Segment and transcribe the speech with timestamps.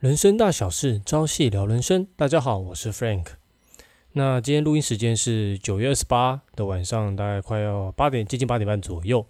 [0.00, 2.06] 人生大小事，朝夕聊人生。
[2.16, 3.28] 大家好，我是 Frank。
[4.12, 9.26] 那今天录音时间是九月二十八的晚上，大概快要八点，接近八点半左右。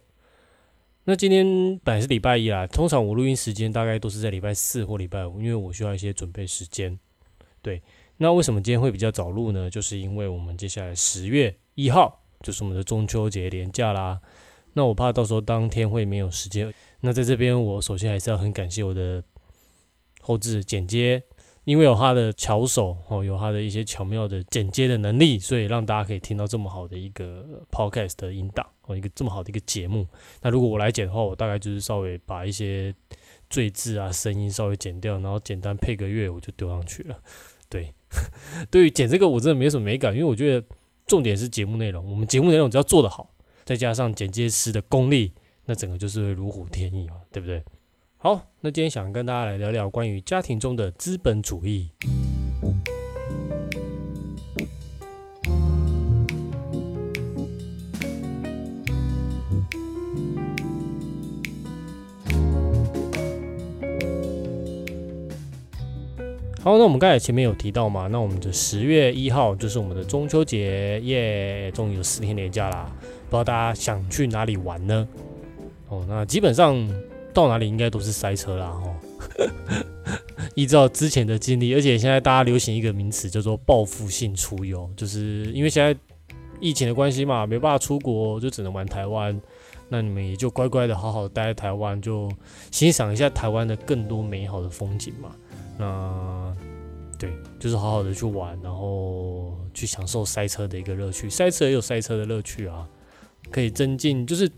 [1.04, 6.98] 那今天本来是礼拜一啦，通常我录音时间大概都是在礼拜四或礼拜五，因为我需要一些准备时间。
[7.62, 7.80] 对，
[8.16, 9.70] 那为什么今天会比较早录呢？
[9.70, 14.20] 就是因为我们接下来十月一号就是我们的中秋节连假啦。
[14.72, 16.74] 那我怕到时候当天会没有时间。
[17.02, 19.22] 那在这边，我首先还是要很感谢我的
[20.26, 21.22] 后置剪接，
[21.62, 30.04] 因为有他的巧手哦，有他的一些巧妙的剪接的能力，所以让大家可以听到这么好的一个 podcast 的音档哦，一个这么好的一个节目。
[30.42, 32.92] 那如果我来剪的话，我大概就是稍微把一些
[33.48, 37.16] 赘字啊、声音稍微剪掉，然后简单配个乐，我就丢上去了。
[37.68, 37.94] 对，
[38.68, 40.66] 对于剪这个我真的没什么美感，因为我觉得
[41.06, 43.30] 重点是节目内容，我们节目内容只要做得好，
[43.64, 45.32] 再加上剪接师的功力。
[45.68, 47.60] 那整个就是如虎添翼嘛，对不对？
[48.18, 51.90] 好，那今天想跟大家来聊聊关于家庭中的资本主义。
[66.62, 72.90] 好，那我们刚才前面有提到嘛，那我们的十月一号就是我们的中秋节耶，终于有四天年假啦，
[73.28, 75.06] 不知道大家想去哪里玩呢？
[75.88, 76.74] 哦，那基本上
[77.36, 78.96] 到哪里应该都是塞车啦，哦。
[80.56, 85.94] 依照之前的经历，而且现在大家流行一个名词叫做报复性出游，就是因为现在
[86.60, 89.38] 疫情的关系嘛，没办法出国，就只能玩台湾。
[89.90, 92.32] 那你们也就乖乖的好好待在台湾，就
[92.70, 95.36] 欣赏一下台湾的更多美好的风景嘛。
[95.76, 96.56] 那
[97.18, 101.28] 对，就是好好的去玩，然后去享受塞车的一个乐趣。
[101.28, 102.88] 塞车也有塞车的乐趣啊，
[103.50, 104.50] 可以增进，就是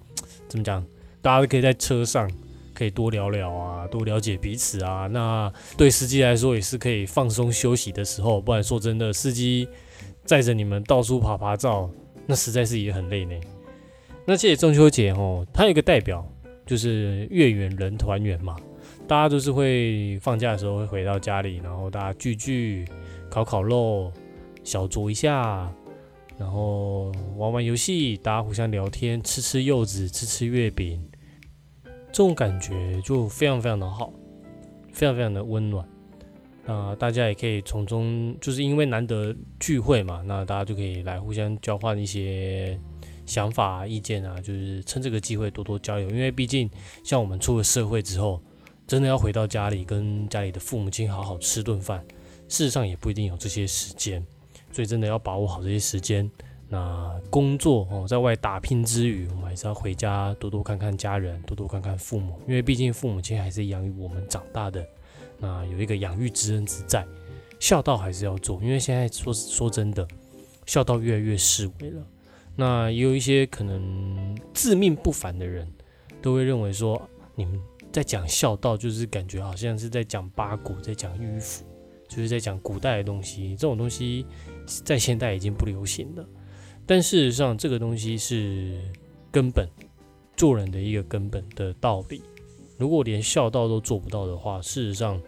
[0.49, 0.87] 怎么讲？
[1.21, 2.31] 大家都可以在车上
[2.79, 5.09] 可以多聊聊啊，多了解彼此啊。
[5.09, 8.41] 那对司机来说也是可以放松休息的时候。
[8.41, 9.67] 不然说真的，司机
[10.25, 11.91] 载着你们到处爬爬照，
[12.25, 13.35] 那实在是也很累呢。
[14.25, 16.25] 那这中秋节哦，它有一个代表
[16.65, 18.55] 就是月圆人团圆嘛。
[19.09, 22.87] 大家都是会放假的时候会回到家里，然后大家聚聚，
[23.29, 24.13] 烤烤肉，
[24.63, 25.69] 小酌一下。
[26.39, 31.03] 然后玩玩游戏，大家互相聊天，吃吃柚子，吃吃月饼，
[32.19, 34.13] 这种感觉就非常非常的好，
[34.93, 35.89] 非常非常的温暖。
[36.67, 42.77] 那大家也可以从中，就是因为难得聚会嘛，那大家就可以来互相交换一些
[43.25, 46.11] 想法、意见啊，就是趁这个机会多多交流。
[46.11, 46.69] 因为毕竟
[47.05, 48.43] 像我们出了社会之后，
[48.85, 52.05] 真的要回到家里跟家里的父母亲好好吃顿饭，
[52.49, 54.27] 事实上也不一定有这些时间。
[54.73, 56.29] 所以真的要把握好这些时间。
[56.69, 64.87] 那工作哦，在外打拼之余，我们还是要回家多多看看家人，多多看看父母，因为毕竟父母亲还是养育我们长大的。
[65.39, 67.07] 那有一个养育之恩之在，
[67.59, 68.63] 孝道还是要做。
[68.63, 70.07] 因为现在说说真的，
[70.67, 72.03] 孝道越来越式微了。
[72.55, 75.67] 那也有一些可能自命不凡的人，
[76.21, 77.01] 都会认为说，
[77.35, 77.59] 你们
[77.91, 81.65] 在讲孝道，就是感觉好像是在讲八股，在讲迂腐。
[82.09, 84.25] 就是在讲古代的东西，这种东西
[84.67, 86.27] 在现代已经不流行了。
[86.89, 88.81] 但事实上，这个东西是
[89.31, 89.69] 根本
[90.35, 92.23] 做人的一个根本的道理。
[92.79, 95.21] 如果连孝道都做不到的话，事实上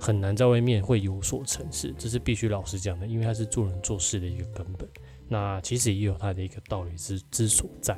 [0.00, 1.94] 很难在外面会有所成事。
[1.98, 4.88] 这是必须老实讲的，因为它是做人做事的一个根本。
[5.28, 7.94] 那其实也有它的一个道理之之所在。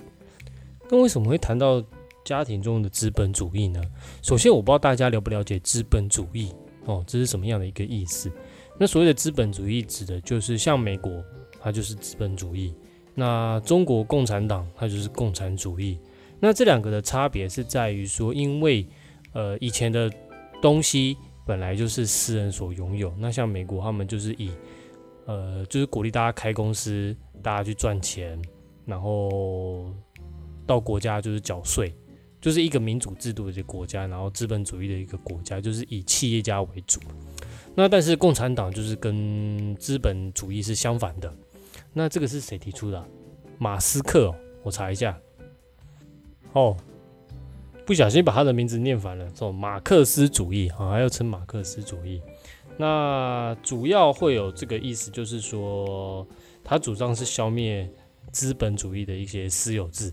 [0.91, 1.81] 那为什么会谈到
[2.25, 3.81] 家庭中的资本主义呢？
[4.21, 6.53] 首先，我不知道大家了不了解资本主义。
[6.87, 8.33] 哦，这是什么样的一个意思？
[8.81, 11.23] 那所谓的资本主义指的就是像美国，
[11.61, 12.73] 它就是资本主义；
[13.15, 15.99] 那中国共产党它就是共产主义。
[16.41, 18.87] 那这两个的差别是在于说，因为
[19.33, 20.11] 呃以前的
[20.63, 21.17] 东西
[21.47, 24.51] 本来就是私人所拥有，那像美国他们就是以
[25.27, 28.41] 呃就是鼓励大家开公司，大家去赚钱，
[28.87, 29.93] 然后
[30.67, 31.95] 到国家就是缴税。
[32.41, 36.99] 就是一个民主制度的国家，然后资本主义的一个国家，就是以企业家为主。
[37.75, 41.31] 那但是共产党就是跟资本主义是相反的。
[41.93, 43.05] 那这个是谁提出的？
[43.59, 45.19] 马斯克，我查一下。
[46.53, 46.77] 哦，
[47.85, 52.23] 不小心把他的名字念反了，叫马克思主义啊，还要称马克思主义。
[52.77, 56.27] 那主要会有这个意思，就是说
[56.65, 57.89] 他主张是消灭
[58.33, 60.13] 资本主义的一些私有制。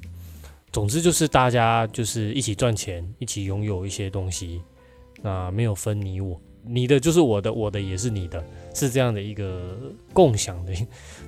[0.72, 4.62] 总之就是大家就是一起赚钱，一起拥有一些东西，
[5.22, 8.44] 那没有分你我，你的就是我的，我的也是你的，
[8.74, 9.78] 是这样的一个
[10.14, 10.74] 共享的，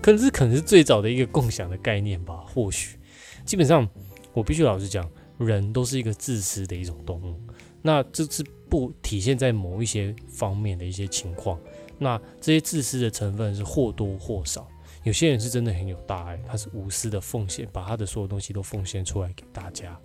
[0.02, 2.44] 可能是可能是最早的一个共享的概念吧。
[2.48, 2.98] 或许，
[3.46, 3.88] 基本上
[4.34, 7.40] 我必须老实讲，人都是一个自私的一种动物。
[7.82, 11.60] 那这是不体现在某一些方面的一些情况。
[11.98, 14.68] 那这些自私的成分是或多或少。
[15.04, 19.98] 有些人是真的很有大爱，他是无私的奉献，把他的所有东西都奉献出来给大家。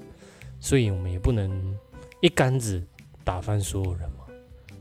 [0.60, 1.76] 所以我们也不能
[2.20, 2.80] 一竿子
[3.24, 4.18] 打翻所有人嘛。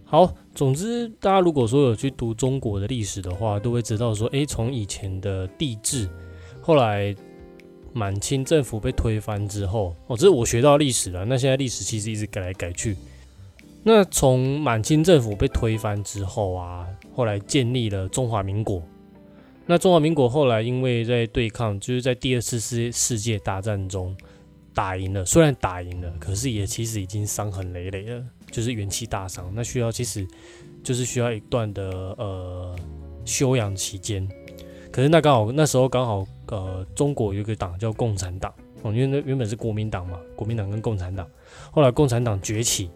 [0.05, 6.07] 好，总之大家如果说有去读中国的历史的话，都会知道说，诶，从以前的帝制，
[6.61, 7.15] 后来
[7.91, 11.25] 满清政府被推翻之后，哦，这是我学到历史了。
[11.25, 12.95] 那现在历史其实一直改来改去。
[13.83, 18.81] 那从满清政府被推翻之后啊，后来建立了中华民国。
[19.65, 24.15] 那中华民国后来因为在对抗，就是在第二次世世界大战中
[24.73, 28.23] 打赢了，虽然打赢了，可是也其实已经伤痕累累了，
[28.53, 29.51] 就是元气大伤。
[29.53, 30.25] 那需要其实
[30.81, 31.83] 就是需要一段的
[32.17, 32.73] 呃
[33.25, 34.25] 休养期间。
[34.91, 38.53] 可是那刚好那时候刚好呃中国有一个党叫共产党
[38.83, 41.27] 哦，因为那原本是国民党嘛，国民党跟共产党，
[41.71, 42.89] 后来共产党崛起。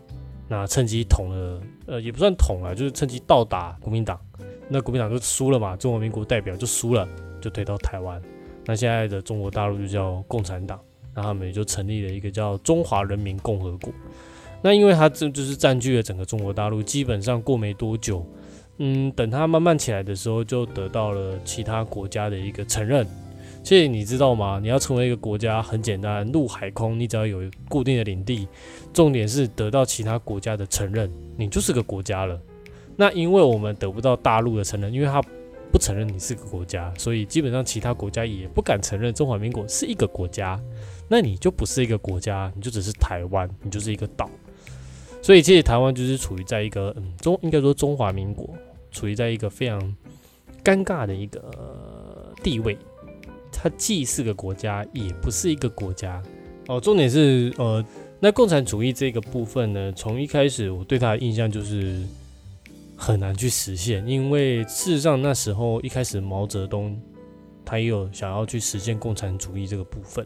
[0.49, 4.17] 那趁机捅了，呃，也不算捅了，就是趁机倒打国民党。
[4.69, 7.05] 那国民党就输了嘛，中华民国代表就输了，
[7.41, 8.21] 就推到台湾。
[8.65, 10.79] 那现在的中国大陆就叫共产党，
[11.13, 13.91] 那他们也就成立了一个叫中华人民共和国。
[14.61, 18.25] 那因为它这就是占据了整个中国大陆，基本上过没多久，
[18.77, 23.07] 嗯，等它慢慢起来的时候，就得到了其他国家的一个承认。
[23.63, 24.59] 其实你知道吗？
[24.61, 28.47] 你要成为一个国家很简单，陆海空，你只要有固定的领地，
[28.93, 32.39] 重点是得到其他国家的承认，你就是个国家了。
[32.95, 35.21] 那因为我们得不到大陆的承认，因为他
[35.69, 40.59] 不承认你是个国家，所以基本上其他国家也不敢承认中华民国是一个国家。
[41.09, 44.29] 那你就不是一个国家，你就只是台湾，你就是一个岛。
[45.21, 48.49] 所以其实台湾就是处于在一个嗯中，应该说中华民国
[48.91, 49.79] 处于在一个非常
[50.63, 52.77] 尴尬的一个地位。
[53.51, 56.21] 它既是个国家，也不是一个国家
[56.67, 56.79] 哦。
[56.79, 57.83] 重点是，呃，
[58.19, 62.03] 那共产主义这个部分呢，从一开始我对它的印象就是
[62.95, 67.01] 很难去实现，因为事实上那时候一开始毛泽东
[67.65, 70.25] 他也有想要去实现共产主义这个部分，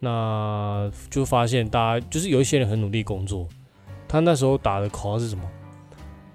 [0.00, 3.46] 那就发现大家就是有一些人很努力工作，
[4.08, 5.44] 他那时候打的口号是什么？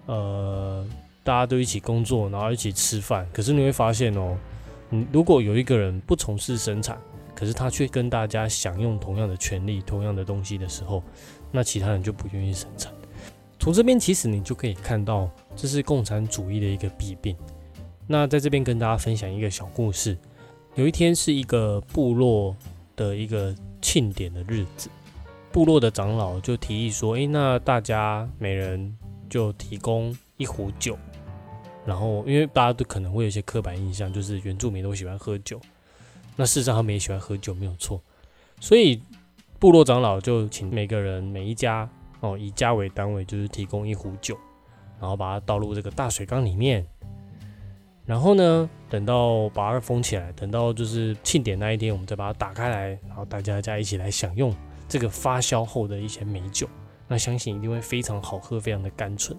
[0.07, 0.87] 呃，
[1.23, 3.27] 大家都一起工作，然后一起吃饭。
[3.31, 4.37] 可是你会发现哦。
[4.93, 6.97] 嗯，如果有一个人不从事生产，
[7.33, 11.01] 可是他却跟大家享用同样的权利、同样的东西的时候，
[11.49, 12.91] 那其他人就不愿意生产。
[13.57, 17.37] 从这边其实你就可以看到，这是共产主义的一个弊病。
[18.05, 20.17] 那在这边跟大家分享一个小故事。
[20.75, 22.53] 有一天是一个部落
[22.97, 24.89] 的一个庆典的日子，
[25.51, 28.97] 部落的长老就提议说：“诶，那大家每人
[29.29, 30.97] 就提供一壶酒。”
[31.85, 35.59] 然后，因为大家都可能会有一些刻板印象，就是原住民都喜欢喝酒。
[36.35, 38.01] 那事实上，他们也喜欢喝酒，没有错。
[38.59, 39.01] 所以，
[39.59, 41.89] 部落长老就请每个人、每一家
[42.21, 44.37] 哦，以家为单位，就是提供一壶酒，
[44.99, 46.85] 然后把它倒入这个大水缸里面。
[48.05, 54.53] 然后呢，等到把它封起来，等到就是庆典那一天，我们再把它打开来，然后大家再一起来享用
[54.91, 56.67] 这个发酵后的一些美酒。
[57.07, 59.37] 那相信一定会非常好喝，非常的甘醇。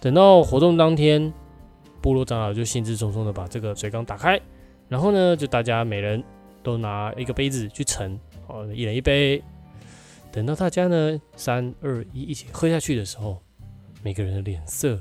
[0.00, 1.30] 等到活动当天，
[2.00, 4.40] 部落长老就兴致冲冲的把这个水缸打开，
[4.88, 6.24] 然后呢，就大家每人
[6.62, 9.42] 都拿一个杯子去盛，哦，一人一杯。
[10.32, 13.38] 等到大家呢三二一一起喝下去的时候，
[14.02, 14.98] 每个人的脸色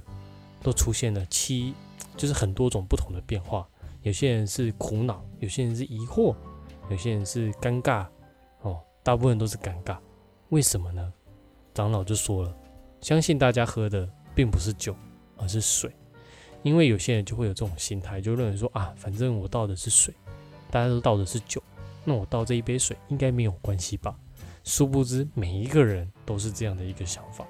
[0.61, 1.73] 都出现了七，
[2.17, 3.65] 就是很多种不同的变化。
[4.03, 6.33] 有些人是苦恼，有些人是疑惑，
[6.89, 8.05] 有些人是尴尬，
[9.07, 9.97] 大部分都是尴尬。
[10.49, 11.13] 为什么呢？
[11.73, 12.53] 长老就说了，
[12.99, 14.05] 相信大家喝的。
[14.35, 14.95] 并不是酒，
[15.35, 15.91] 而是水，
[16.61, 20.13] 因为有些人就会有这种心态，就认为说啊，反正我倒的是水，
[20.69, 21.59] 大家都倒的是酒，
[22.05, 24.15] 那我倒这一杯水应该没有关系吧？
[24.63, 27.47] 殊不知每一个人都是这样的一个想法，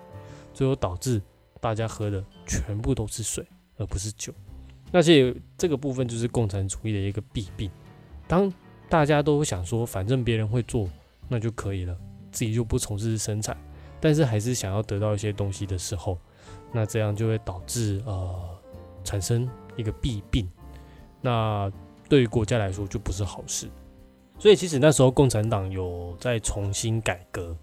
[0.53, 1.21] 最后导致
[1.59, 3.45] 大家喝的全部都是水，
[3.75, 4.33] 而不是酒。
[4.89, 7.69] 那这这个部分就是共产主义的一个弊病。
[8.29, 8.49] 当
[8.87, 10.87] 大家都想说，反正别人会做，
[11.27, 11.95] 那就可以了，
[12.31, 13.57] 自己就不从事生产，
[13.99, 16.17] 但是还是想要得到一些东西的时候。
[16.73, 18.49] 那这样就会导致呃
[19.01, 20.45] 产生一个弊病，
[21.21, 21.71] 那
[22.09, 23.69] 对于国家来说就不是好事。
[24.37, 27.55] 所以其实那时候共产党有在重新改革，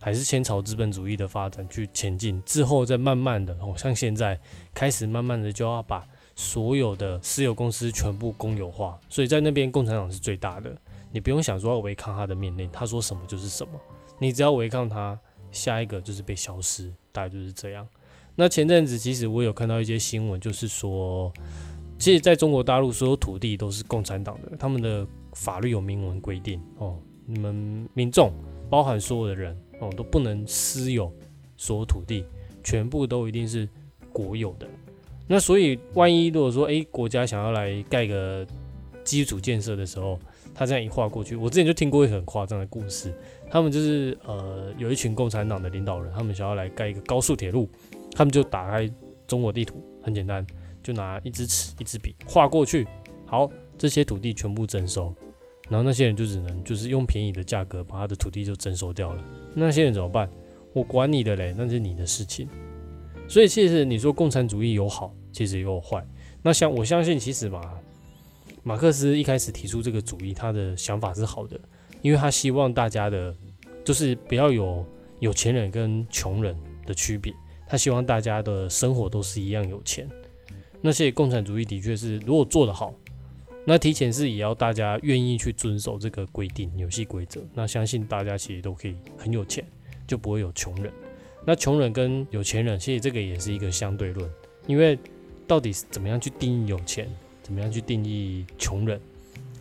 [0.00, 4.38] 还是先朝资本主义的发展去前进，之后再慢慢的，哦像现在
[4.74, 8.98] 开始慢慢的就要把所有的私有公司全部公有化。
[9.08, 10.76] 所以在那边共产党是最大的，
[11.10, 13.72] 你不用想说要违抗他的命令，他说什么就是什么，
[14.18, 15.18] 你只要违抗他，
[15.50, 17.86] 下一个就是被消失，大概就是这样。
[18.34, 21.32] 那前阵子其实我有看到一些新闻，就是说，
[21.98, 26.96] 其实在中国大陆所有土地都是共产党的，他们的法律有明文规定哦，
[27.26, 28.32] 你们民众
[28.70, 31.12] 包含所有的人哦都不能私有
[31.56, 32.24] 所有土地
[32.62, 33.68] 全部都一定是
[34.12, 34.68] 国有的。
[35.26, 38.46] 那所以，万一如果说，诶国家想要来盖个
[39.04, 40.18] 基础建设的时候，
[40.58, 43.14] 他这样一划过去，我之前就听过一个很夸张的故事，
[43.48, 47.68] 他们就是呃有一群共产党的领导人，他们想要来盖一个高速铁路，
[48.10, 48.90] 他们就打开
[49.28, 50.44] 中国地图，很简单，
[50.82, 52.88] 就拿一支尺、一支笔画过去，
[53.24, 53.48] 好，
[53.78, 55.14] 这些土地全部征收。
[55.68, 59.22] 然后那些人就只能就是用便宜的价格把他的土地就征收掉了。
[59.54, 60.28] 那些人怎么办？
[60.72, 62.48] 我管你的嘞，那是你的事情。
[63.28, 66.04] 所以其实你说共产主义有好，其实也有坏。
[66.42, 67.60] 那像我相信，其实嘛，
[68.68, 71.58] 马克思一开始提出这个主义，他的想法是好的，
[72.02, 73.34] 因为他希望大家的，
[73.82, 74.84] 就是不要有
[75.20, 77.32] 有钱人跟穷人的区别。
[77.66, 80.06] 他希望大家的生活都是一样有钱。
[80.82, 82.94] 那些共产主义的确是，如果做得好。
[83.64, 89.64] 那提前是也要大家愿意去遵守这个规定游戏规则，那相信大家其实都可以很有钱，
[90.06, 90.92] 就不会有穷人。
[91.46, 94.30] 那穷人跟有钱人，其实这个也是一个相对论，
[94.66, 94.98] 因为
[95.46, 97.08] 到底是怎么样去定义有钱，
[97.48, 99.00] 怎么样去定义穷人？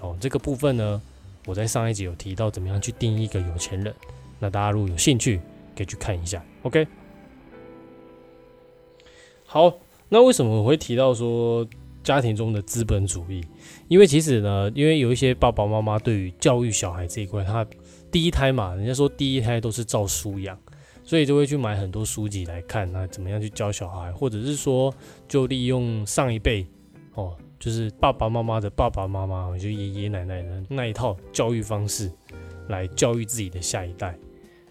[0.01, 1.01] 哦，这个部分呢，
[1.45, 3.93] 我在上一集有提到怎么样去定义一个有钱人。
[4.39, 5.39] 那大家如果有兴趣，
[5.73, 6.43] 可以去看一下。
[6.63, 6.85] OK，
[9.45, 9.73] 好，
[10.09, 11.65] 那为什么我会提到说？
[12.03, 13.43] 家庭中的资本主义，
[13.89, 17.67] 因为其实呢，因为有一些爸爸妈妈对于教育小孩这一块，他
[18.09, 20.57] 第一胎嘛，人家说第一胎都是照书养，
[21.03, 24.93] 所以就会去买很多书籍来看，那怎么样去教小孩，或者是说
[25.27, 26.65] 就利用上一辈
[27.15, 32.11] 哦，就是爸爸妈妈的爸爸妈妈，就爷爷奶奶的那一套教育方式
[32.67, 34.17] 来教育自己的下一代，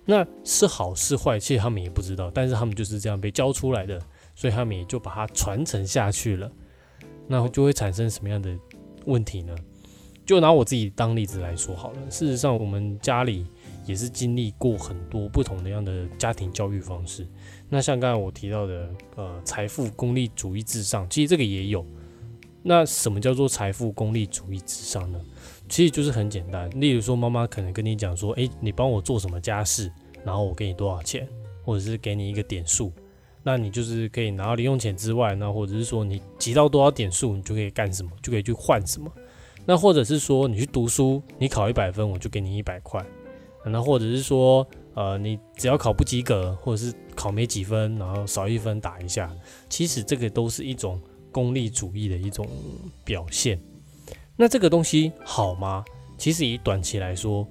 [0.05, 4.01] 那是好是坏，其实他们也不知道，但是他们就是这样被教出来的，
[4.35, 6.51] 所以他们也就把它传承下去了。
[7.27, 8.57] 那就会产生什么样的
[9.07, 9.53] 问题呢？
[10.25, 11.99] 就拿我自己当例子来说好了。
[12.11, 13.47] 事实上，我们家里
[13.85, 17.27] 也是经历过很多不同的样的家庭教育方式。
[17.69, 21.85] 那像刚才我提到的，呃，财富功利主义至上，其实这个也有。
[22.69, 25.21] 那什么叫做财富功利主义至上呢？
[25.69, 26.69] 其实就是很简单。
[26.81, 29.89] 例如说，妈妈可能跟你讲说：“诶，你帮我做什么家事，
[30.25, 31.29] 然后我给你多少钱，
[31.65, 32.93] 或者是给你一个点数。”
[33.45, 39.09] 那你就是可以拿到零用钱之外，那或者是说你集到多少点数，你就可以干什么，就可以去换什么。
[39.65, 43.01] 那或者是说你去读书，你考一百分，我就给你一百块。
[43.65, 49.33] 那或者是说，呃，你只要考不及格，或者是考没几分，然后少一分打一下。
[49.69, 51.01] 其实这个都是一种
[51.37, 52.49] 功利主义的一种
[53.05, 53.61] 表现。
[54.37, 55.85] 那这个东西好吗？
[56.17, 57.47] 其实以短期来说，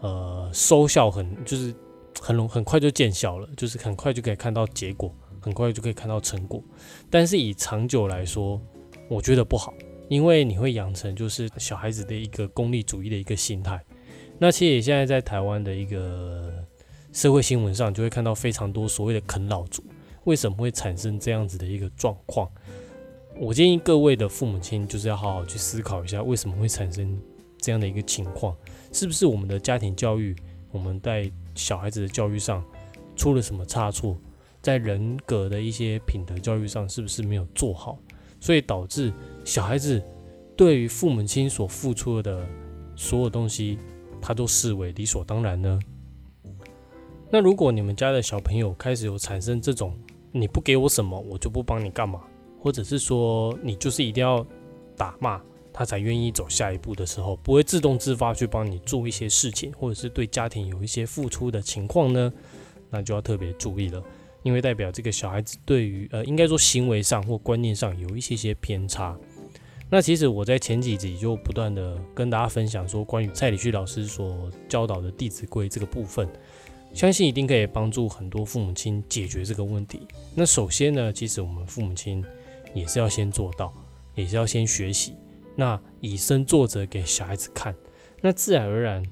[0.00, 1.74] 呃，收效很就是
[2.18, 5.14] 很容很快就见效了，就是很快就可以看到结果。
[5.38, 6.60] 很快就可以看到成果，
[7.08, 8.60] 但是以长久来说，
[9.08, 9.72] 我觉得不好，
[10.08, 13.80] 因为你会养成就是小孩子的一个功利主义的一个心态。
[14.38, 16.52] 那其实现在在台湾的一个
[17.12, 19.84] 社会新闻上，就会看到非常多所谓的啃老族，
[20.24, 22.50] 为什么会产生这样子的一个状况？
[23.38, 27.20] 我建议各位的父母亲就是要好好去思考一下，为什么会产生
[27.58, 28.56] 这样的一个情况？
[28.92, 30.34] 是不是我们的家庭教育，
[30.70, 32.64] 我们在小孩子的教育上
[33.14, 34.16] 出了什么差错？
[34.62, 37.98] 在人格的一些品德教育上，是不是没有做好，
[38.40, 39.12] 所以导致
[39.44, 40.02] 小孩子
[40.56, 42.44] 对于父母亲所付出的
[42.96, 43.78] 所有东西，
[44.20, 45.78] 他都视为理所当然呢？
[47.30, 49.94] 那如果你们家的小朋友开始有产生这种
[50.32, 52.22] 你不给我什么，我就不帮你干嘛，
[52.66, 54.44] 或者是说你就是一定要
[54.96, 55.40] 打骂
[55.72, 62.32] 他才愿意走下一步的时候，不会自动自发去帮你做一些事情，或者是对家庭有一些付出的情况呢？
[62.90, 64.02] 那就要特别注意了。
[64.42, 69.16] 因为代表这个小孩子对于呃，应该说行为上或观念上有一些些偏差。
[69.88, 76.28] 那其实我在前几集就不断的跟大家分享说，关于蔡礼旭老师所教导的《弟子规》这个部分，
[76.92, 80.00] 相信一定可以帮助很多父母亲解决这个问题。
[80.34, 82.24] 那首先呢，其实我们父母亲
[82.74, 83.72] 也是要先做到，
[84.14, 85.14] 也是要先学习，
[85.54, 87.74] 那以身作则给小孩子看，
[88.20, 89.04] 那自然而然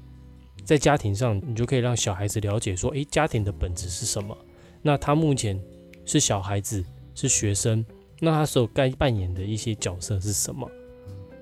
[0.63, 4.35] 在家庭上，你就可以让小孩子了解说，诶，家庭的本质是什么。
[4.81, 5.59] 那他目前
[6.05, 6.83] 是小孩子，
[7.13, 7.85] 是学生，
[8.19, 10.69] 那他所该扮演的一些角色是什么？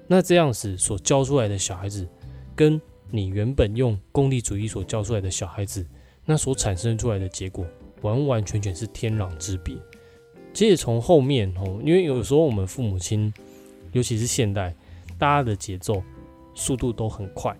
[0.08, 2.08] 那这样子所教出来的小孩子，
[2.56, 5.86] 跟你原本用功利主义所教出来的小孩子，
[6.26, 7.66] 那所产生出来的结果，
[8.02, 9.76] 完完全全是天壤之别。
[10.54, 13.34] 其实从后面哦，因为有时候我们父母亲，
[13.92, 14.76] 尤其是现代，
[15.18, 16.04] 大家的节奏
[16.54, 17.56] 速度都很快，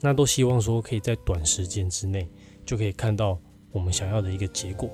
[0.00, 2.28] 那都希望说可以在短时间之内
[2.64, 3.38] 就可以看到。
[3.72, 4.88] 我们想要的一个结果，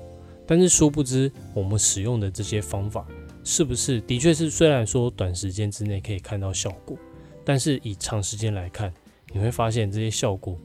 [0.45, 3.07] 但是殊不知，我们使用的这些方法
[3.45, 6.97] 是不是的确是虽然说短时间之内可以看到效果，
[7.45, 8.93] 但是以长时间来看，
[9.31, 10.57] 你会发现这些效果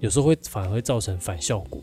[0.00, 1.80] 有时候会反而会造成反效果。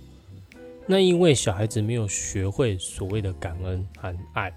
[0.92, 4.52] 那因为小孩子没有学会所谓的感恩和爱。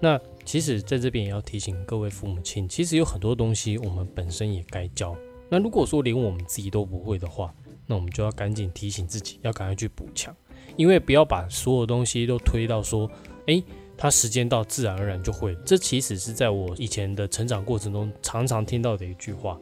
[0.00, 5.16] 那其实在这边也要提醒各位父母亲，其实有很多东西我们本身也该教。
[5.48, 7.54] 那如果说连我们自己都不会的话，
[7.86, 10.34] 那我们就要赶紧提醒自己，要赶快去补强。
[10.76, 13.08] 因为不要把所有东西都推到说，
[13.46, 13.62] 诶，
[13.96, 15.56] 他时间到自然而然就会。
[15.64, 19.56] 这其实是在我以前的成长过程中常常听到的一句话。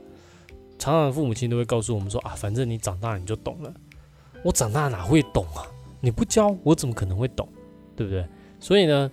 [0.79, 3.75] 常常父母亲都会告诉我们说啊，反正你长大你就懂了。
[4.43, 5.69] 我长大哪会懂啊？
[6.01, 7.49] 你不教我怎么可能会懂？
[7.95, 8.27] 对不对？
[8.59, 9.11] 所以呢，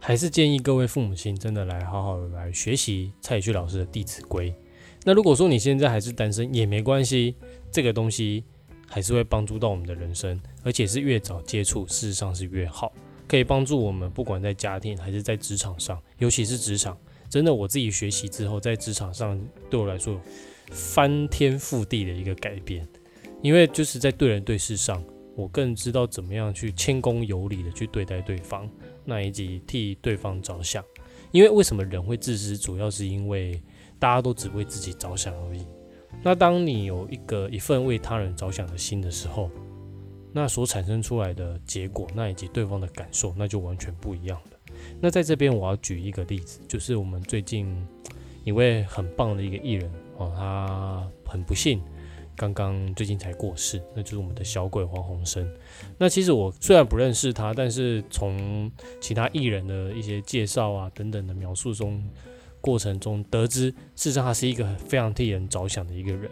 [0.00, 4.50] 还是建议各位父母亲真的来好好来学习蔡旭老师的《弟子规》。
[5.04, 7.34] 那如果说你现在还是单身也没关系，
[7.70, 8.44] 这个东西
[8.88, 12.92] 还是会帮助到我们的人生，而且是越早接触，事实上是越好，
[13.28, 16.96] 可以帮助我们不管在家庭还是在职场上，尤其是职场，
[17.28, 20.20] 真的我自己学习之后，在职场上对我来说。
[20.70, 22.88] 翻天覆地的一个改变，
[23.42, 25.04] 因为就是在对人对事上，
[25.36, 28.68] 我更知道怎么样去谦恭有礼的去对待对方，
[29.04, 30.84] 那以及替对方着想。
[31.32, 33.60] 因为为什么人会自私，主要是因为
[33.98, 35.66] 大家都只为自己着想而已。
[36.22, 39.50] 那当你有一个一份为他人着想的心的时候，
[40.32, 44.58] 那所产生出来的结果，那以及对方的感受，那就完全不一样了。
[45.00, 47.76] 那在这边我要举一个例子，就是我们最近
[48.44, 49.90] 一位很棒的一个艺人。
[50.16, 51.82] 哦，他很不幸，
[52.36, 55.48] 刚刚最近才过世，那就是我们的小鬼黄鸿升。
[55.98, 62.02] 那其实我虽然不认识他，但是从其他艺人的一些介绍啊等等的描述中，
[62.60, 66.30] 过程中得知，事实上他是一个非常替人着想的一个人。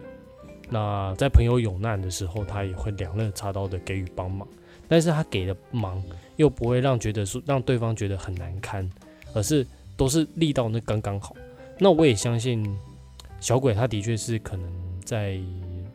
[0.69, 4.47] 那在朋友有难的时候，他也会两肋插刀的给予帮忙，
[4.87, 6.03] 但是他给的忙
[6.35, 8.89] 又不会让觉得说让对方觉得很难堪，
[9.33, 11.35] 而是都是力道那刚刚好。
[11.79, 12.77] 那我也相信。
[13.39, 14.71] 小鬼他的确是可能
[15.03, 15.37] 在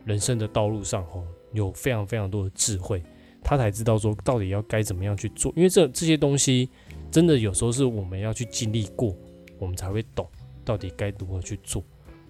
[0.09, 1.23] 人生的道路上哦，
[1.53, 3.03] 有非常非常多的智慧，
[3.43, 6.67] 他才知道说到底要该怎么样去做，因为这这些东西
[7.11, 9.15] 真的有时候是我们要去经历过，
[9.59, 10.27] 我们才会懂
[10.65, 11.83] 到底该如何去做。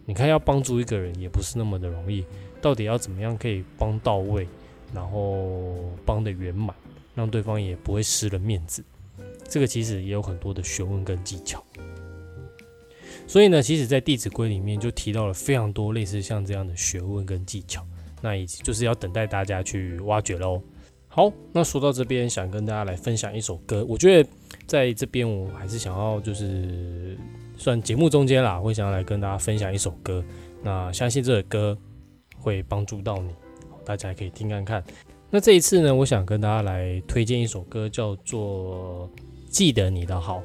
[0.05, 2.25] 你看要帮助一个人也不是那么的容易，
[2.61, 4.45] 到底要怎么样可以帮到位，
[4.93, 6.75] 然后帮的圆满，
[7.15, 8.83] 让对方也不会失了面子，
[9.47, 11.63] 这个其实也有很多的学问跟技巧。
[13.29, 17.85] 所以呢，其实，在《弟子规》里面就提到了非常多类似像这样的学问跟技巧，
[18.23, 20.59] 那以及就是要等待大家去挖掘喽。
[21.07, 23.85] 好，那说到这边，想跟大家来分享一首歌。
[23.87, 24.29] 我觉得
[24.65, 27.15] 在这边，我还是想要就是
[27.55, 30.25] 算节目中间啦，会想要来跟大家分享一首歌。
[30.63, 31.77] 那相信这首歌
[32.35, 33.29] 会帮助到你，
[33.85, 34.83] 大家可以听看看。
[35.29, 39.07] 那这一次呢，我想跟大家来推荐一首歌，叫做
[39.51, 40.39] 《记得你的好》。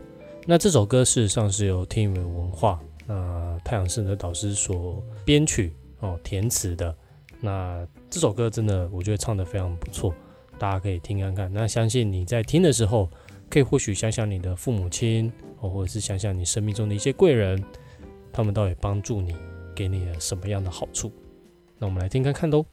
[0.46, 6.94] 那这首歌事实上是由天宇文化、那太阳神的导师所编曲哦填词的。
[7.40, 10.14] 那这首歌真的我觉得唱得非常不错，
[10.59, 11.50] 大家可以听看看。
[11.50, 13.09] 那相信你在听的时候，
[13.48, 17.62] 可以或许想想你的父母亲哦，或者是想想你生命中的一些贵人，
[18.30, 19.35] 他们到底帮助你，
[19.74, 21.11] 给你了什么样的好处？
[21.78, 22.66] 那我们来听看看喽。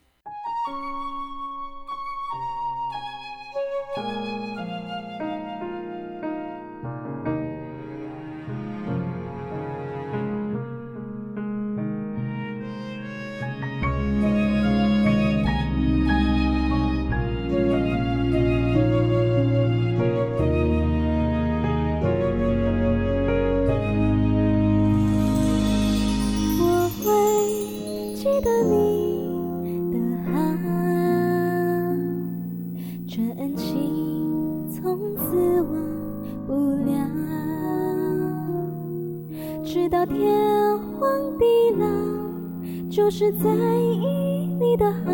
[42.92, 45.12] 就是在意你的好，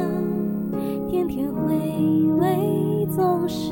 [1.07, 1.75] 天天回
[2.39, 3.71] 味，总是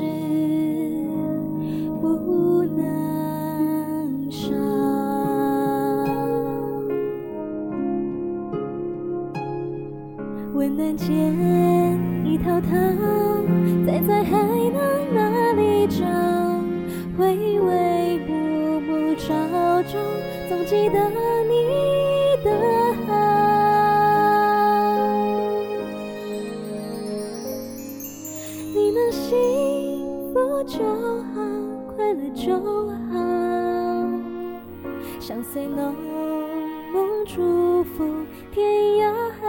[38.52, 38.66] 天
[38.98, 39.44] 涯海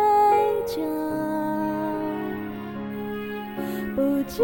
[0.65, 0.81] 角。
[3.95, 4.43] 不计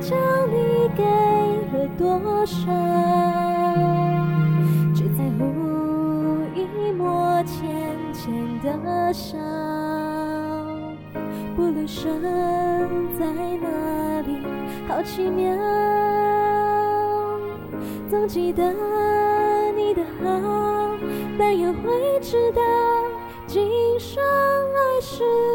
[0.00, 1.02] 较你给
[1.72, 2.56] 了多少，
[4.94, 5.40] 只在乎
[6.54, 6.58] 一
[6.92, 7.58] 抹浅
[8.12, 9.36] 浅的笑。
[11.56, 12.22] 不论身
[13.18, 14.38] 在哪里。
[14.88, 15.54] 好奇妙。
[18.08, 18.62] 总记得
[19.76, 20.96] 你的好，
[21.38, 22.60] 但也会知道
[25.20, 25.49] 来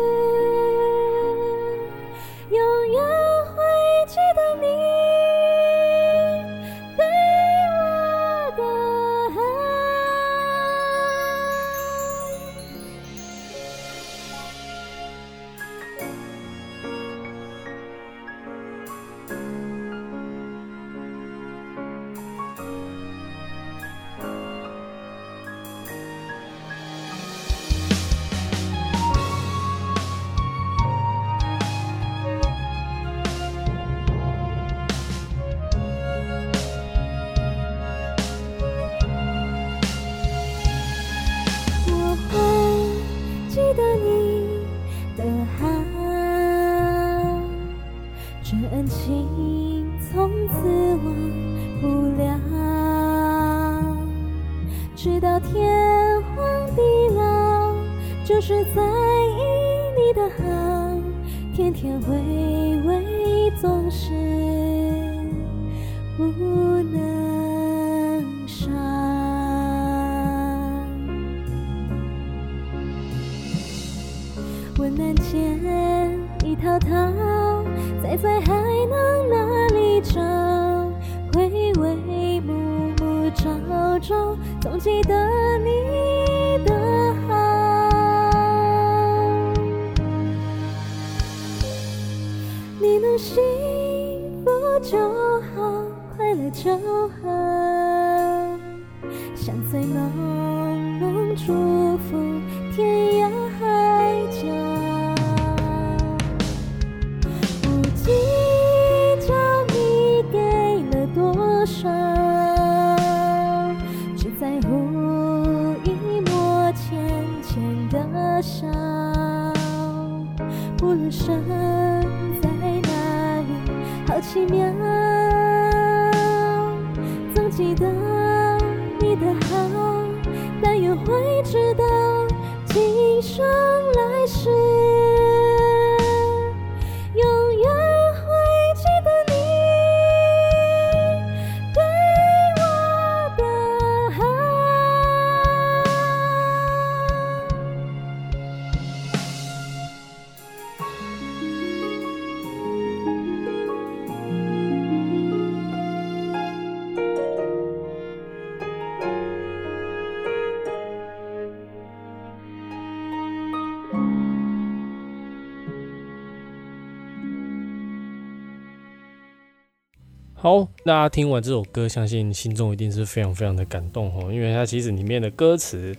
[170.46, 175.92] 好，大家听完这首歌，相信心中一定是非常非常的感动哦，因为它其实里面的歌词，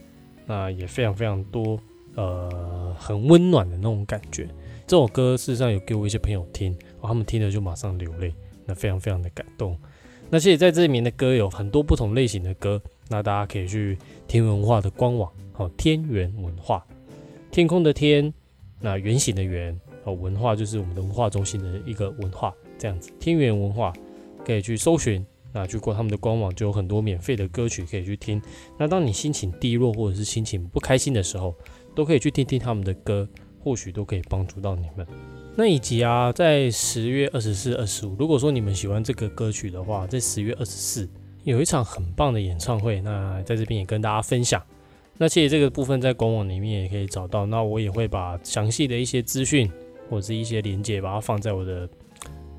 [0.47, 1.77] 那也非常非常多，
[2.15, 4.47] 呃，很温暖的那种感觉。
[4.87, 8.33] 这首歌事实上有给我一些朋友听，哦，他们听了就马上流泪，
[8.65, 9.77] 那非常非常的感动。
[10.31, 16.87] 那其实在这里面的歌有很多不同类型的歌，那大家可以去天文化的官网，哦，天元文化，
[17.51, 18.33] 天空的天，
[18.79, 23.93] 那圆形的圆，哦，文化就是我们的文化中心的一个文化，这样子，天元文化。
[24.47, 28.41] 可以去搜寻，那去过他们的官网就有很多免费的歌曲可以去听。
[28.79, 31.53] 那当你心情低落或者是心情不开心的时候，
[31.97, 33.29] 都可以去听听他们的歌，
[33.59, 35.05] 或许都可以帮助到你们。
[35.57, 41.09] 那以及啊，在十月二十四、二十五，如果说你们喜欢这个歌曲的话，在十月二十四
[41.43, 44.63] 有一场很棒的演唱会，那在这边也跟大家分享。
[45.19, 49.69] 那其实这个部分在官网里面也可以找到，那我也会把详细的一些资讯
[50.11, 51.89] 或者是一些连接，把它放在我的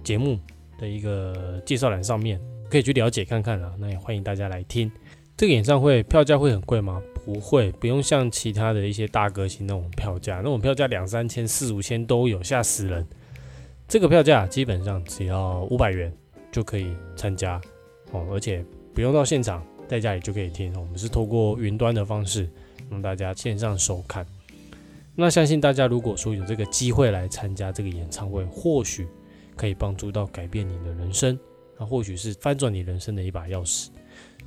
[0.03, 0.39] 节目。
[0.77, 3.73] 的一个介绍栏上面，可以去了解看看啦。
[3.79, 4.91] 那也欢迎大家来听。
[5.35, 7.01] 这个演唱会票价会很贵吗？
[7.23, 13.05] 不会，不用像其他的一些大歌星那种票价，那种票价两三千、四五千都有，吓死人。
[13.87, 16.11] 这个票价基本上只要五百元
[16.51, 17.61] 就可以参加
[18.11, 20.73] 哦，而且不用到现场，在家里就可以听。
[20.79, 22.49] 我们是透过云端的方式
[22.89, 24.25] 让大家线上收看。
[25.15, 29.07] 那相信大家如果说有这个机会来参加这个演唱会，或许。
[29.57, 31.37] 可以帮助到改变你的人生，
[31.77, 33.87] 那或许是翻转你人生的一把钥匙。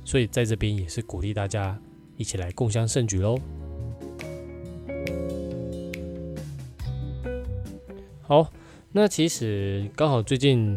[0.03, 1.79] 所以在这边也是鼓励大家
[2.17, 3.37] 一起来共襄盛举喽。
[8.21, 8.51] 好，
[8.91, 10.75] 那其实刚好最近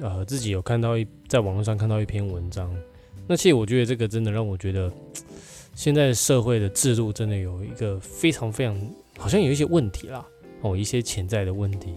[0.00, 2.74] 呃自己有看到一在网络上看到一篇文章，
[3.28, 4.90] 那其实我觉得这个真的让我觉得
[5.74, 8.74] 现在社会的制度真的有一个非常非常
[9.18, 10.26] 好像有一些问题啦，
[10.62, 11.94] 哦，一些潜在的问题。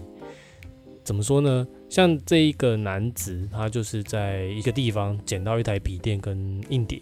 [1.02, 1.66] 怎么说呢？
[1.88, 7.00] 像这一个男子，他就是在一个地方捡到一台笔电跟硬碟，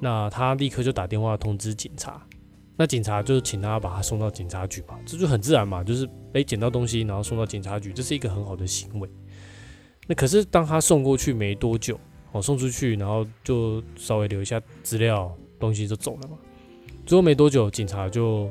[0.00, 2.24] 那他立刻就打电话通知警察，
[2.76, 9.08] 那警察就请他把他送到警察局嘛，这就很自然嘛，就是诶捡到东西然后送到警察局，这是一个很好的行为。
[10.06, 11.98] 那可是当他送过去没多久，
[12.32, 16.38] 哦送出去然后就稍微留一下资料，东西就走了嘛。
[17.04, 18.48] 之后没多久，警察就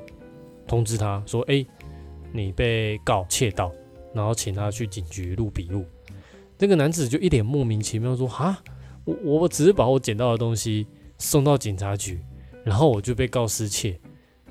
[0.68, 1.66] 通知他说：“诶，
[2.32, 3.72] 你被告窃盗。”
[4.16, 5.86] 然后请他去警局录笔录，
[6.58, 8.58] 那个男子就一脸莫名其妙说：“哈，
[9.04, 12.22] 我我只是把我捡到的东西送到警察局，
[12.64, 14.00] 然后我就被告失窃，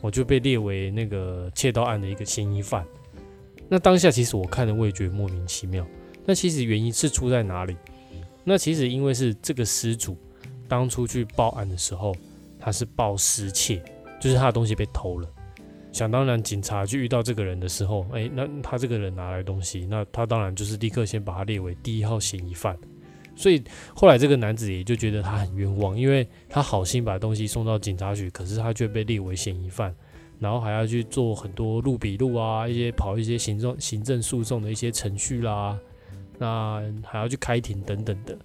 [0.03, 2.87] 我就被列为那个窃盗案的一个嫌疑犯。”
[3.67, 5.87] 那当下其实我看的我也觉得莫名其妙。
[6.27, 7.75] 那其实原因是出在哪里？
[8.45, 10.19] 那其实因为是这个失主
[10.69, 12.15] 当初去报案的时候，
[12.61, 13.83] 他是报失窃，
[14.21, 15.29] 就是他的东西被偷了。
[15.95, 22.77] 想当然，警察去遇到这个人的时候，哎，那他这个人拿来东西，那他当然就是立刻先把他列为第一号嫌疑犯。
[23.37, 23.63] 所以
[23.95, 29.95] 后来这个男子也就觉得他很冤枉，因为他好心把东西送到警察局，可是他却被列为嫌疑犯，
[30.41, 35.79] 然后还要去做很多录笔录啊，一些跑一些行政行政诉讼的一些程序啦，
[36.39, 38.37] 那还要去开庭等等的。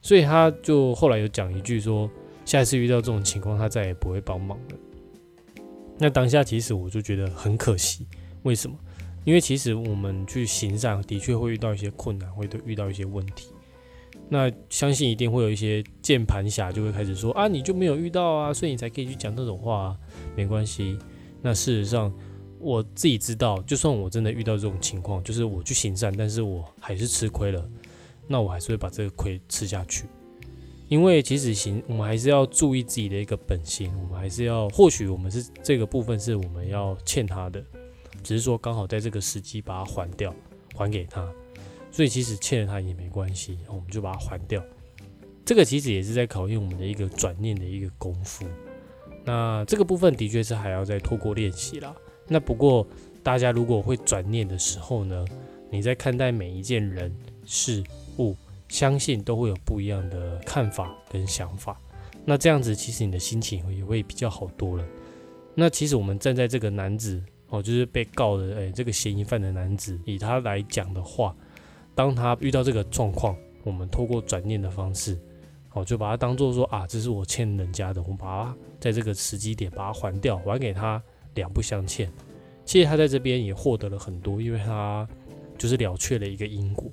[0.00, 2.10] 所以他就后来有讲一句说，
[2.44, 4.76] 下一次遇到这种情况，他再也不会帮忙了。
[6.02, 8.08] 那当下其实我就觉得很可惜，
[8.42, 8.76] 为什么？
[9.22, 13.50] 因为其实我们去行善的确会遇到一些困难，会遇到一些问题。
[14.28, 19.98] 那相信一定会有一些键盘侠就会开始说啊，你就没有遇到啊，所以你才可以去讲这种话啊。
[20.34, 20.98] 没关系。
[21.40, 22.12] 那事实上
[22.58, 27.64] 我自己知道，就算我真的遇到这种情况，就是我去行善，但是我还是吃亏了，
[28.26, 30.06] 那我还是会把这个亏吃下去。
[30.92, 37.64] 因为其实行，我们还是要注意自己的一个本心，我们还是要，或许我们是这个部分是我们要欠他的，
[38.22, 40.34] 只是说刚好在这个时机把它还掉，
[40.74, 41.26] 还给他，
[41.90, 44.62] 所以其实欠了他也没关系，我们就把它还掉。
[45.46, 48.44] 这个其实也是在考验我们的一个转念的一个功夫。
[49.24, 51.96] 那这个部分的确是还要再透过练习啦。
[52.28, 52.86] 那不过
[53.22, 55.24] 大家如果会转念的时候呢，
[55.70, 57.10] 你在看待每一件人
[57.46, 57.82] 事
[58.18, 58.36] 物。
[58.72, 61.78] 相信都会有不一样的看法跟想法，
[62.24, 64.84] 那这样子其实你的心情也会比较好多了。
[65.54, 71.36] 那其实我们站在这个男子哦，就是被告的哎这个嫌疑犯的男子，以他来讲的话，
[71.94, 75.20] 当他遇到这个状况，我们透过转念的方式，
[75.74, 81.02] 哦就把它当做说啊，这是我欠人家的，我们把它在这个时机点把它还掉，还给他
[81.34, 82.10] 两不相欠。
[82.64, 85.06] 其实他在这边也获得了很多，因为他
[85.58, 86.90] 就是了却了一个因果。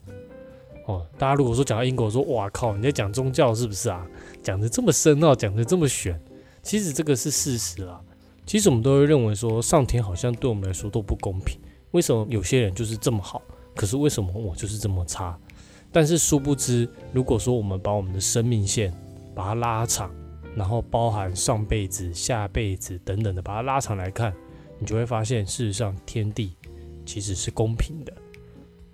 [0.90, 4.04] 哦，大家如果说讲到因果，说哇靠，你在讲宗教是不是啊？
[4.42, 6.20] 讲的这么深奥，讲的这么玄，
[6.64, 8.02] 其实这个是事实啊。
[8.44, 11.62] 其实我们都会认为说，上天好像对我们来说都不公平。
[11.92, 13.40] 为什么有些人就是这么好，
[13.76, 15.38] 可是为什么我就是这么差？
[15.92, 18.92] 但是殊不知，如果说我们把我们的生命线
[19.36, 20.12] 把它拉长，
[20.56, 24.34] 然后包含上辈子、下辈子等等的，把它拉长来看，
[24.80, 26.56] 你就会发现，事实上天地
[27.06, 28.12] 其实是公平的。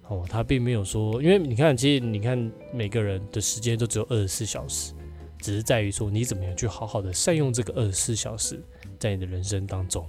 [0.08, 4.94] 哦，他并没有说，因为你看，其实你看每个人的时间都只有二十四小时，
[5.40, 8.64] 只是在于说你怎么样去好好的善用这个二十四小时，
[9.00, 10.08] 在你的人生当中。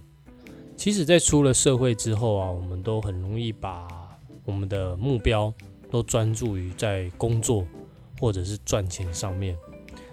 [0.77, 3.89] 其实，在出了社会之后啊，我们都很容易把
[4.45, 5.51] 我们的目标
[5.91, 7.67] 都专注于在工作
[8.21, 9.57] 或者是赚钱上面，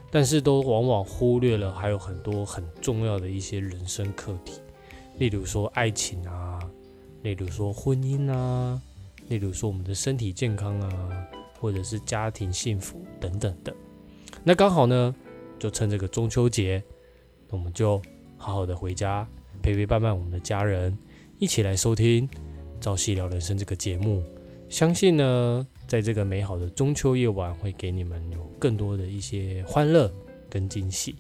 [0.10, 4.62] 但是都往往忽略了还有很多很重要的一些人生课题，
[5.18, 6.58] 例如说爱情啊，
[7.22, 8.82] 例如说婚姻啊。
[9.34, 11.28] 例如说我们的身体健康啊，
[11.60, 13.74] 或者是家庭幸福等等的，
[14.44, 15.16] 那刚好呢，
[15.58, 16.84] 就趁这个中秋节，
[17.50, 18.00] 我们就
[18.38, 19.28] 好好的回家
[19.64, 20.96] 陪陪伴伴我们的家人，
[21.40, 22.30] 一起来收听
[22.80, 24.24] 《朝夕聊人生》这个节目。
[24.70, 30.14] 相信呢，在这个美好的中秋夜晚，会给你们有更多的一些欢乐
[30.48, 31.16] 跟惊喜。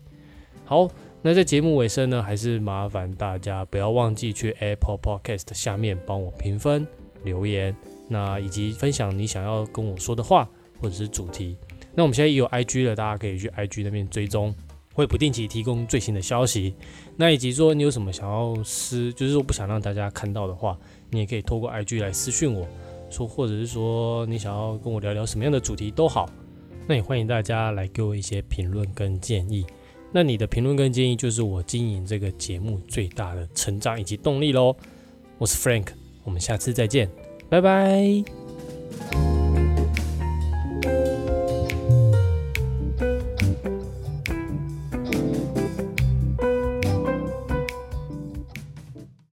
[0.65, 0.87] 好，
[1.23, 6.85] 那在节目尾声呢，还是麻烦大家不要忘记去 Apple Podcast 下面帮我评分
[7.23, 7.75] 留言。
[8.07, 10.47] 那以及分享你想要跟我说的话，
[10.79, 11.55] 或者是主题。
[11.95, 14.53] 那我们现在也有 IG 了，大家可以去 IG 那边追踪，
[14.93, 16.75] 会不定期提供最新的消息。
[17.15, 20.77] 那以及说你有什么想要私，就是说不想让大家看到的话，
[21.11, 22.67] 你也可以透过 IG 来私讯我
[23.09, 26.29] 说，或者是说你想要跟我聊聊什么样的主题都好。
[26.87, 29.65] 那也欢迎大家来给我一些评论跟建议。
[30.11, 34.75] 那你的评论跟建议就是我经营这个节目最大的成长以及动力喽。
[35.37, 35.87] 我是 Frank，
[36.23, 37.22] 我们下次再见。
[37.53, 39.42] 拜拜。